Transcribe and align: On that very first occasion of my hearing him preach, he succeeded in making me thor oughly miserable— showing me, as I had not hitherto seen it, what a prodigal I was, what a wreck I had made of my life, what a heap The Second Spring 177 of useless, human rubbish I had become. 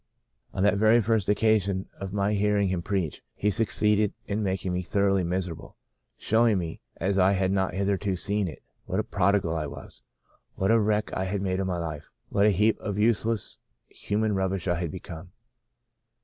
On 0.51 0.63
that 0.63 0.79
very 0.79 0.99
first 0.99 1.29
occasion 1.29 1.87
of 1.93 2.11
my 2.11 2.33
hearing 2.33 2.69
him 2.69 2.81
preach, 2.81 3.21
he 3.35 3.51
succeeded 3.51 4.15
in 4.25 4.41
making 4.41 4.73
me 4.73 4.81
thor 4.81 5.11
oughly 5.11 5.23
miserable— 5.23 5.77
showing 6.17 6.57
me, 6.57 6.81
as 6.97 7.19
I 7.19 7.33
had 7.33 7.51
not 7.51 7.75
hitherto 7.75 8.15
seen 8.15 8.47
it, 8.47 8.63
what 8.85 8.99
a 8.99 9.03
prodigal 9.03 9.55
I 9.55 9.67
was, 9.67 10.01
what 10.55 10.71
a 10.71 10.79
wreck 10.79 11.11
I 11.13 11.25
had 11.25 11.43
made 11.43 11.59
of 11.59 11.67
my 11.67 11.77
life, 11.77 12.09
what 12.29 12.47
a 12.47 12.49
heap 12.49 12.79
The 12.79 12.85
Second 12.85 12.93
Spring 12.93 13.07
177 13.29 13.29
of 13.29 13.41
useless, 13.77 13.99
human 14.01 14.33
rubbish 14.33 14.67
I 14.67 14.79
had 14.79 14.91
become. 14.91 15.33